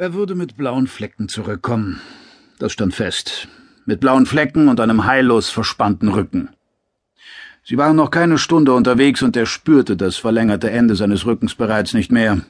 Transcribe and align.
Er 0.00 0.14
würde 0.14 0.36
mit 0.36 0.56
blauen 0.56 0.86
Flecken 0.86 1.28
zurückkommen. 1.28 2.00
Das 2.60 2.70
stand 2.70 2.94
fest. 2.94 3.48
Mit 3.84 3.98
blauen 3.98 4.26
Flecken 4.26 4.68
und 4.68 4.78
einem 4.78 5.06
heillos 5.06 5.50
verspannten 5.50 6.10
Rücken. 6.10 6.50
Sie 7.64 7.76
waren 7.78 7.96
noch 7.96 8.12
keine 8.12 8.38
Stunde 8.38 8.74
unterwegs 8.74 9.22
und 9.22 9.36
er 9.36 9.44
spürte 9.44 9.96
das 9.96 10.16
verlängerte 10.16 10.70
Ende 10.70 10.94
seines 10.94 11.26
Rückens 11.26 11.56
bereits 11.56 11.94
nicht 11.94 12.12
mehr. 12.12 12.42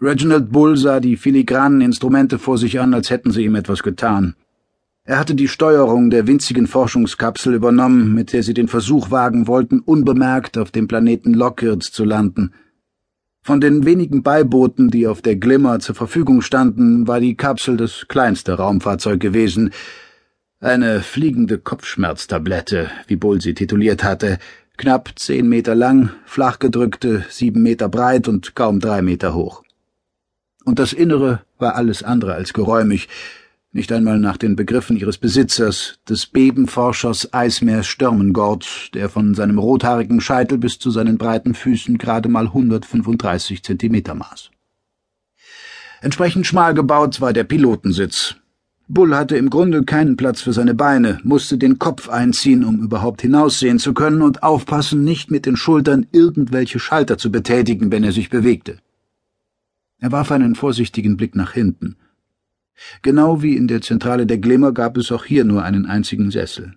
Reginald 0.00 0.50
Bull 0.50 0.76
sah 0.76 0.98
die 0.98 1.16
filigranen 1.16 1.80
Instrumente 1.80 2.40
vor 2.40 2.58
sich 2.58 2.80
an, 2.80 2.94
als 2.94 3.10
hätten 3.10 3.30
sie 3.30 3.44
ihm 3.44 3.54
etwas 3.54 3.84
getan. 3.84 4.34
Er 5.04 5.20
hatte 5.20 5.36
die 5.36 5.46
Steuerung 5.46 6.10
der 6.10 6.26
winzigen 6.26 6.66
Forschungskapsel 6.66 7.54
übernommen, 7.54 8.12
mit 8.12 8.32
der 8.32 8.42
sie 8.42 8.54
den 8.54 8.66
Versuch 8.66 9.12
wagen 9.12 9.46
wollten, 9.46 9.78
unbemerkt 9.78 10.58
auf 10.58 10.72
dem 10.72 10.88
Planeten 10.88 11.32
Lockheed 11.32 11.84
zu 11.84 12.04
landen– 12.04 12.54
von 13.44 13.60
den 13.60 13.84
wenigen 13.84 14.22
Beibooten, 14.22 14.90
die 14.90 15.06
auf 15.06 15.20
der 15.20 15.36
Glimmer 15.36 15.78
zur 15.78 15.94
Verfügung 15.94 16.40
standen, 16.40 17.06
war 17.06 17.20
die 17.20 17.36
Kapsel 17.36 17.76
das 17.76 18.06
kleinste 18.08 18.54
Raumfahrzeug 18.54 19.20
gewesen. 19.20 19.70
Eine 20.60 21.02
fliegende 21.02 21.58
Kopfschmerztablette, 21.58 22.90
wie 23.06 23.16
Bull 23.16 23.42
sie 23.42 23.52
tituliert 23.52 24.02
hatte, 24.02 24.38
knapp 24.78 25.10
zehn 25.16 25.46
Meter 25.46 25.74
lang, 25.74 26.08
flach 26.24 26.58
gedrückte, 26.58 27.26
sieben 27.28 27.62
Meter 27.62 27.90
breit 27.90 28.28
und 28.28 28.54
kaum 28.54 28.80
drei 28.80 29.02
Meter 29.02 29.34
hoch. 29.34 29.62
Und 30.64 30.78
das 30.78 30.94
Innere 30.94 31.42
war 31.58 31.74
alles 31.74 32.02
andere 32.02 32.32
als 32.32 32.54
geräumig, 32.54 33.10
nicht 33.74 33.90
einmal 33.90 34.20
nach 34.20 34.36
den 34.36 34.54
Begriffen 34.54 34.96
ihres 34.96 35.18
Besitzers, 35.18 35.98
des 36.08 36.26
Bebenforschers 36.26 37.34
Eismeer 37.34 37.82
Störmengord, 37.82 38.94
der 38.94 39.08
von 39.08 39.34
seinem 39.34 39.58
rothaarigen 39.58 40.20
Scheitel 40.20 40.58
bis 40.58 40.78
zu 40.78 40.92
seinen 40.92 41.18
breiten 41.18 41.54
Füßen 41.54 41.98
gerade 41.98 42.28
mal 42.28 42.46
135 42.46 43.64
Zentimeter 43.64 44.14
maß. 44.14 44.50
Entsprechend 46.02 46.46
schmal 46.46 46.74
gebaut 46.74 47.20
war 47.20 47.32
der 47.32 47.44
Pilotensitz. 47.44 48.36
Bull 48.86 49.16
hatte 49.16 49.36
im 49.36 49.50
Grunde 49.50 49.82
keinen 49.82 50.16
Platz 50.16 50.42
für 50.42 50.52
seine 50.52 50.74
Beine, 50.74 51.18
musste 51.24 51.58
den 51.58 51.80
Kopf 51.80 52.08
einziehen, 52.08 52.62
um 52.62 52.80
überhaupt 52.80 53.22
hinaussehen 53.22 53.80
zu 53.80 53.92
können 53.92 54.22
und 54.22 54.44
aufpassen, 54.44 55.02
nicht 55.02 55.32
mit 55.32 55.46
den 55.46 55.56
Schultern 55.56 56.06
irgendwelche 56.12 56.78
Schalter 56.78 57.18
zu 57.18 57.32
betätigen, 57.32 57.90
wenn 57.90 58.04
er 58.04 58.12
sich 58.12 58.30
bewegte. 58.30 58.78
Er 59.98 60.12
warf 60.12 60.30
einen 60.30 60.54
vorsichtigen 60.54 61.16
Blick 61.16 61.34
nach 61.34 61.52
hinten. 61.52 61.96
Genau 63.02 63.42
wie 63.42 63.56
in 63.56 63.68
der 63.68 63.80
Zentrale 63.80 64.26
der 64.26 64.38
Glimmer 64.38 64.72
gab 64.72 64.96
es 64.96 65.12
auch 65.12 65.24
hier 65.24 65.44
nur 65.44 65.62
einen 65.62 65.86
einzigen 65.86 66.30
Sessel. 66.30 66.74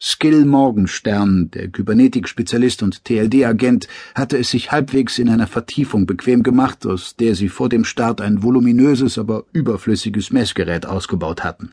Skill 0.00 0.44
Morgenstern, 0.44 1.50
der 1.50 1.68
Kybernetik-Spezialist 1.68 2.84
und 2.84 3.04
TLD-Agent, 3.04 3.88
hatte 4.14 4.38
es 4.38 4.50
sich 4.50 4.70
halbwegs 4.70 5.18
in 5.18 5.28
einer 5.28 5.48
Vertiefung 5.48 6.06
bequem 6.06 6.44
gemacht, 6.44 6.86
aus 6.86 7.16
der 7.16 7.34
sie 7.34 7.48
vor 7.48 7.68
dem 7.68 7.82
Start 7.82 8.20
ein 8.20 8.44
voluminöses, 8.44 9.18
aber 9.18 9.44
überflüssiges 9.52 10.30
Messgerät 10.30 10.86
ausgebaut 10.86 11.42
hatten. 11.42 11.72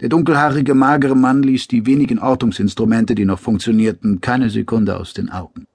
Der 0.00 0.08
dunkelhaarige, 0.08 0.74
magere 0.74 1.14
Mann 1.14 1.42
ließ 1.42 1.68
die 1.68 1.84
wenigen 1.84 2.18
Ortungsinstrumente, 2.18 3.14
die 3.14 3.26
noch 3.26 3.40
funktionierten, 3.40 4.22
keine 4.22 4.48
Sekunde 4.48 4.96
aus 4.96 5.12
den 5.12 5.28
Augen. 5.28 5.66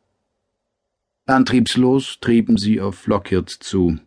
Antriebslos 1.28 2.18
trieben 2.20 2.58
sie 2.58 2.82
auf 2.82 3.06
Lockheed 3.06 3.48
zu. 3.48 4.00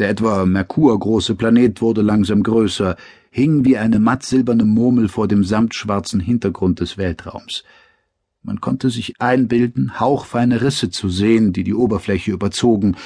Der 0.00 0.08
etwa 0.08 0.46
Merkur 0.46 0.98
große 0.98 1.34
Planet 1.34 1.82
wurde 1.82 2.00
langsam 2.00 2.42
größer, 2.42 2.96
hing 3.30 3.66
wie 3.66 3.76
eine 3.76 3.98
mattsilberne 3.98 4.64
Murmel 4.64 5.10
vor 5.10 5.28
dem 5.28 5.44
samtschwarzen 5.44 6.20
Hintergrund 6.20 6.80
des 6.80 6.96
Weltraums. 6.96 7.64
Man 8.42 8.62
konnte 8.62 8.88
sich 8.88 9.20
einbilden, 9.20 10.00
hauchfeine 10.00 10.62
Risse 10.62 10.88
zu 10.88 11.10
sehen, 11.10 11.52
die 11.52 11.64
die 11.64 11.74
Oberfläche 11.74 12.30
überzogen, 12.30 12.96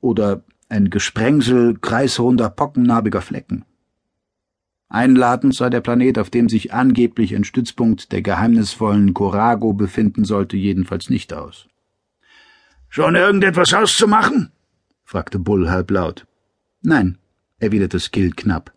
oder 0.00 0.42
ein 0.70 0.88
Gesprengsel 0.88 1.76
kreisrunder, 1.78 2.48
pockennarbiger 2.48 3.20
Flecken. 3.20 3.66
Einladend 4.88 5.54
sah 5.54 5.68
der 5.68 5.82
Planet, 5.82 6.18
auf 6.18 6.30
dem 6.30 6.48
sich 6.48 6.72
angeblich 6.72 7.36
ein 7.36 7.44
Stützpunkt 7.44 8.12
der 8.12 8.22
geheimnisvollen 8.22 9.12
Corago 9.12 9.74
befinden 9.74 10.24
sollte, 10.24 10.56
jedenfalls 10.56 11.10
nicht 11.10 11.34
aus. 11.34 11.68
Schon 12.88 13.14
irgendetwas 13.14 13.74
auszumachen? 13.74 14.52
fragte 15.04 15.38
Bull 15.38 15.68
halblaut. 15.68 16.26
Nein, 16.82 17.18
erwiderte 17.58 18.00
Skill 18.00 18.30
knapp. 18.30 18.72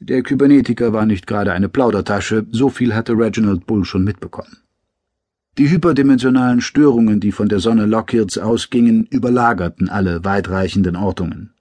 Der 0.00 0.22
Kybernetiker 0.22 0.92
war 0.92 1.06
nicht 1.06 1.26
gerade 1.26 1.52
eine 1.52 1.70
Plaudertasche, 1.70 2.46
so 2.50 2.68
viel 2.68 2.94
hatte 2.94 3.14
Reginald 3.14 3.66
Bull 3.66 3.86
schon 3.86 4.04
mitbekommen. 4.04 4.58
Die 5.56 5.70
hyperdimensionalen 5.70 6.60
Störungen, 6.60 7.20
die 7.20 7.32
von 7.32 7.48
der 7.48 7.60
Sonne 7.60 7.86
Lockheeds 7.86 8.36
ausgingen, 8.36 9.06
überlagerten 9.08 9.88
alle 9.88 10.24
weitreichenden 10.24 10.96
Ortungen. 10.96 11.54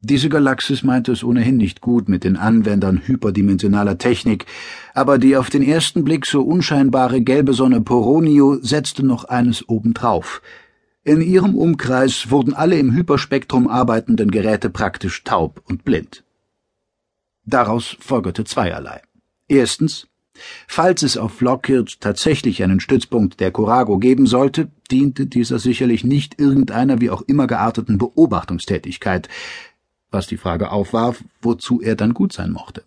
Diese 0.00 0.28
Galaxis 0.28 0.82
meinte 0.82 1.12
es 1.12 1.22
ohnehin 1.22 1.58
nicht 1.58 1.80
gut 1.80 2.08
mit 2.08 2.24
den 2.24 2.36
Anwendern 2.36 3.02
hyperdimensionaler 3.04 3.98
Technik, 3.98 4.46
aber 4.94 5.18
die 5.18 5.36
auf 5.36 5.50
den 5.50 5.62
ersten 5.62 6.02
Blick 6.02 6.24
so 6.24 6.42
unscheinbare 6.42 7.20
gelbe 7.20 7.52
Sonne 7.52 7.82
Poronio 7.82 8.58
setzte 8.62 9.04
noch 9.04 9.24
eines 9.24 9.68
obendrauf– 9.68 10.40
in 11.04 11.20
ihrem 11.20 11.54
Umkreis 11.54 12.30
wurden 12.30 12.54
alle 12.54 12.78
im 12.78 12.94
Hyperspektrum 12.94 13.68
arbeitenden 13.68 14.30
Geräte 14.30 14.70
praktisch 14.70 15.24
taub 15.24 15.62
und 15.66 15.84
blind. 15.84 16.24
Daraus 17.44 17.96
folgerte 17.98 18.44
zweierlei. 18.44 19.02
Erstens, 19.48 20.06
falls 20.68 21.02
es 21.02 21.16
auf 21.16 21.40
Lockheed 21.40 22.00
tatsächlich 22.00 22.62
einen 22.62 22.78
Stützpunkt 22.78 23.40
der 23.40 23.50
Corago 23.50 23.98
geben 23.98 24.26
sollte, 24.26 24.70
diente 24.90 25.26
dieser 25.26 25.58
sicherlich 25.58 26.04
nicht 26.04 26.38
irgendeiner 26.38 27.00
wie 27.00 27.10
auch 27.10 27.22
immer 27.22 27.48
gearteten 27.48 27.98
Beobachtungstätigkeit, 27.98 29.28
was 30.10 30.28
die 30.28 30.36
Frage 30.36 30.70
aufwarf, 30.70 31.24
wozu 31.40 31.80
er 31.82 31.96
dann 31.96 32.14
gut 32.14 32.32
sein 32.32 32.52
mochte. 32.52 32.84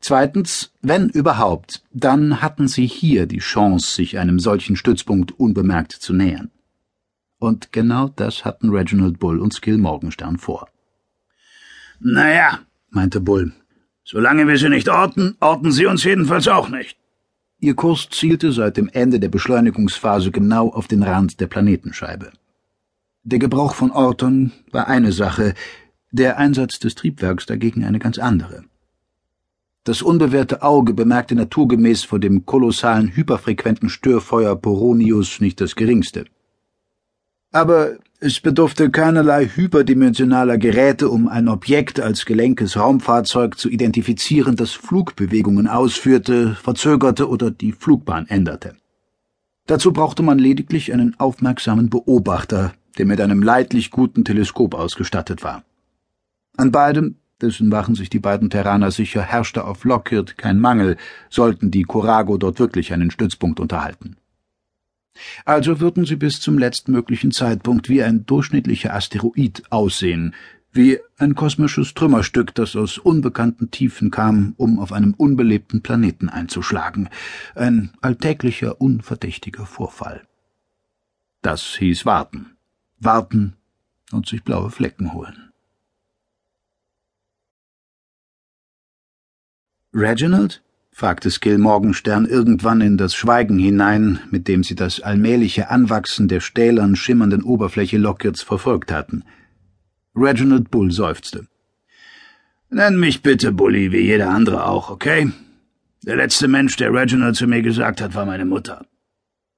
Zweitens, 0.00 0.72
wenn 0.80 1.08
überhaupt, 1.08 1.84
dann 1.92 2.42
hatten 2.42 2.66
sie 2.66 2.86
hier 2.86 3.26
die 3.26 3.38
Chance, 3.38 3.94
sich 3.94 4.18
einem 4.18 4.40
solchen 4.40 4.74
Stützpunkt 4.74 5.38
unbemerkt 5.38 5.92
zu 5.92 6.12
nähern. 6.12 6.50
Und 7.42 7.72
genau 7.72 8.06
das 8.06 8.44
hatten 8.44 8.70
Reginald 8.70 9.18
Bull 9.18 9.40
und 9.40 9.52
Skill 9.52 9.76
Morgenstern 9.76 10.38
vor. 10.38 10.68
Naja, 11.98 12.60
meinte 12.90 13.20
Bull, 13.20 13.50
solange 14.04 14.46
wir 14.46 14.58
sie 14.58 14.68
nicht 14.68 14.88
orten, 14.88 15.36
orten 15.40 15.72
sie 15.72 15.86
uns 15.86 16.04
jedenfalls 16.04 16.46
auch 16.46 16.68
nicht. 16.68 16.96
Ihr 17.58 17.74
Kurs 17.74 18.08
zielte 18.10 18.52
seit 18.52 18.76
dem 18.76 18.88
Ende 18.92 19.18
der 19.18 19.28
Beschleunigungsphase 19.28 20.30
genau 20.30 20.68
auf 20.68 20.86
den 20.86 21.02
Rand 21.02 21.40
der 21.40 21.48
Planetenscheibe. 21.48 22.30
Der 23.24 23.40
Gebrauch 23.40 23.74
von 23.74 23.90
Orton 23.90 24.52
war 24.70 24.86
eine 24.86 25.10
Sache, 25.10 25.54
der 26.12 26.38
Einsatz 26.38 26.78
des 26.78 26.94
Triebwerks 26.94 27.44
dagegen 27.46 27.82
eine 27.84 27.98
ganz 27.98 28.18
andere. 28.18 28.62
Das 29.82 30.00
unbewehrte 30.00 30.62
Auge 30.62 30.94
bemerkte 30.94 31.34
naturgemäß 31.34 32.04
vor 32.04 32.20
dem 32.20 32.46
kolossalen 32.46 33.16
hyperfrequenten 33.16 33.88
Störfeuer 33.88 34.54
Poronius 34.54 35.40
nicht 35.40 35.60
das 35.60 35.74
geringste. 35.74 36.26
Aber 37.52 37.98
es 38.18 38.40
bedurfte 38.40 38.90
keinerlei 38.90 39.46
hyperdimensionaler 39.46 40.56
Geräte, 40.56 41.10
um 41.10 41.28
ein 41.28 41.48
Objekt 41.48 42.00
als 42.00 42.24
gelenkes 42.24 42.78
Raumfahrzeug 42.78 43.58
zu 43.58 43.68
identifizieren, 43.68 44.56
das 44.56 44.72
Flugbewegungen 44.72 45.66
ausführte, 45.66 46.54
verzögerte 46.54 47.28
oder 47.28 47.50
die 47.50 47.72
Flugbahn 47.72 48.26
änderte. 48.26 48.76
Dazu 49.66 49.92
brauchte 49.92 50.22
man 50.22 50.38
lediglich 50.38 50.92
einen 50.92 51.18
aufmerksamen 51.20 51.90
Beobachter, 51.90 52.72
der 52.96 53.06
mit 53.06 53.20
einem 53.20 53.42
leidlich 53.42 53.90
guten 53.90 54.24
Teleskop 54.24 54.74
ausgestattet 54.74 55.44
war. 55.44 55.62
An 56.56 56.72
beidem, 56.72 57.16
dessen 57.40 57.68
machen 57.68 57.94
sich 57.94 58.08
die 58.08 58.18
beiden 58.18 58.50
Terraner 58.50 58.90
sicher, 58.90 59.22
herrschte 59.22 59.64
auf 59.64 59.84
Lockheed 59.84 60.38
kein 60.38 60.58
Mangel, 60.58 60.96
sollten 61.28 61.70
die 61.70 61.82
Corago 61.82 62.38
dort 62.38 62.58
wirklich 62.58 62.92
einen 62.92 63.10
Stützpunkt 63.10 63.60
unterhalten. 63.60 64.16
Also 65.44 65.80
würden 65.80 66.04
sie 66.04 66.16
bis 66.16 66.40
zum 66.40 66.58
letztmöglichen 66.58 67.32
Zeitpunkt 67.32 67.88
wie 67.88 68.02
ein 68.02 68.26
durchschnittlicher 68.26 68.94
Asteroid 68.94 69.62
aussehen, 69.70 70.34
wie 70.72 70.98
ein 71.18 71.34
kosmisches 71.34 71.94
Trümmerstück, 71.94 72.54
das 72.54 72.76
aus 72.76 72.98
unbekannten 72.98 73.70
Tiefen 73.70 74.10
kam, 74.10 74.54
um 74.56 74.78
auf 74.78 74.92
einem 74.92 75.12
unbelebten 75.14 75.82
Planeten 75.82 76.28
einzuschlagen. 76.28 77.10
Ein 77.54 77.92
alltäglicher, 78.00 78.80
unverdächtiger 78.80 79.66
Vorfall. 79.66 80.26
Das 81.42 81.76
hieß 81.76 82.06
warten. 82.06 82.56
Warten 82.98 83.56
und 84.12 84.26
sich 84.26 84.44
blaue 84.44 84.70
Flecken 84.70 85.12
holen. 85.12 85.52
Reginald? 89.92 90.62
Fragte 90.92 91.30
Skill 91.30 91.58
Morgenstern 91.58 92.26
irgendwann 92.26 92.82
in 92.82 92.98
das 92.98 93.14
Schweigen 93.14 93.58
hinein, 93.58 94.20
mit 94.30 94.46
dem 94.46 94.62
sie 94.62 94.74
das 94.74 95.00
allmähliche 95.00 95.70
Anwachsen 95.70 96.28
der 96.28 96.40
stählern 96.40 96.94
schimmernden 96.94 97.42
Oberfläche 97.42 97.98
Lockharts 97.98 98.42
verfolgt 98.42 98.92
hatten. 98.92 99.24
Reginald 100.14 100.70
Bull 100.70 100.92
seufzte. 100.92 101.46
Nenn 102.68 103.00
mich 103.00 103.22
bitte 103.22 103.52
Bully, 103.52 103.90
wie 103.92 104.00
jeder 104.00 104.30
andere 104.30 104.66
auch, 104.66 104.90
okay? 104.90 105.30
Der 106.02 106.16
letzte 106.16 106.48
Mensch, 106.48 106.76
der 106.76 106.92
Reginald 106.92 107.36
zu 107.36 107.46
mir 107.46 107.62
gesagt 107.62 108.00
hat, 108.00 108.14
war 108.14 108.26
meine 108.26 108.44
Mutter. 108.44 108.86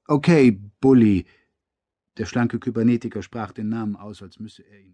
Okay, 0.07 0.59
Bully. 0.79 1.25
Der 2.17 2.25
schlanke 2.25 2.59
Kybernetiker 2.59 3.21
sprach 3.21 3.51
den 3.51 3.69
Namen 3.69 3.95
aus, 3.95 4.21
als 4.21 4.39
müsse 4.39 4.63
er 4.63 4.79
ihn 4.79 4.93